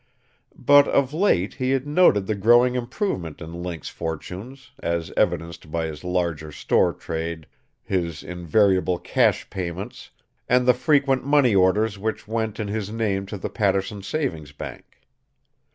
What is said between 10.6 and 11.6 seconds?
the frequent money